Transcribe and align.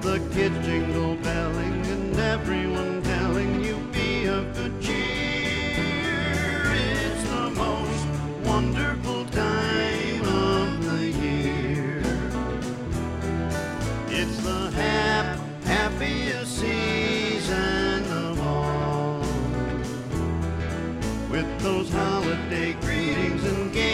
the 0.00 0.18
kids 0.32 0.56
jingle 0.64 1.14
belling 1.16 1.86
and 1.86 2.18
everyone 2.18 3.02
telling 3.02 3.62
you 3.62 3.76
be 3.92 4.24
of 4.24 4.54
good 4.56 4.80
cheer. 4.80 4.96
It's 6.72 7.22
the 7.28 7.50
most 7.50 8.06
wonderful 8.46 9.26
time 9.26 10.22
of 10.24 10.84
the 10.86 11.06
year. 11.10 12.02
It's 14.08 14.38
the 14.42 14.70
hap- 14.70 15.38
happiest 15.64 16.60
season 16.60 18.04
of 18.10 18.40
all. 18.40 19.20
With 21.30 21.60
those 21.60 21.90
holiday 21.90 22.72
greetings 22.80 23.44
and 23.44 23.72
games 23.72 23.93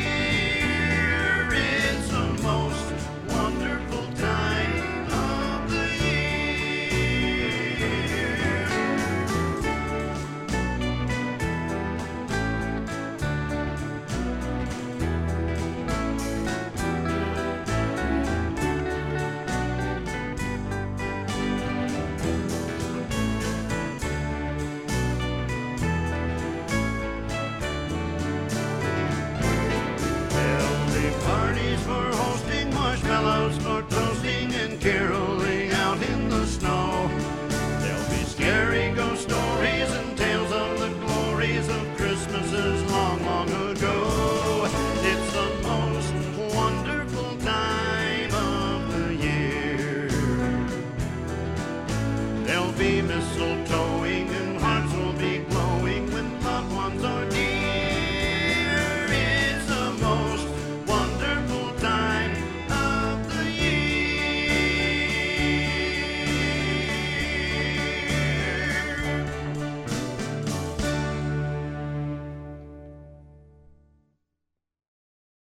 gallows 33.21 33.57
nor 33.63 34.10